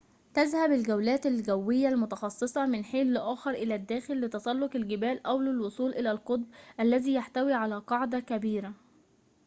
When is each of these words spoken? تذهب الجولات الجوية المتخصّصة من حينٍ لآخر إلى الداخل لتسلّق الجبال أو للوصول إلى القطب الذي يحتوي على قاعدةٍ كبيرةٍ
تذهب 0.33 0.71
الجولات 0.71 1.25
الجوية 1.25 1.87
المتخصّصة 1.87 2.65
من 2.65 2.85
حينٍ 2.85 3.07
لآخر 3.13 3.51
إلى 3.51 3.75
الداخل 3.75 4.25
لتسلّق 4.25 4.75
الجبال 4.75 5.25
أو 5.27 5.39
للوصول 5.41 5.91
إلى 5.91 6.11
القطب 6.11 6.43
الذي 6.79 7.13
يحتوي 7.13 7.53
على 7.53 7.77
قاعدةٍ 7.79 8.19
كبيرةٍ 8.19 8.73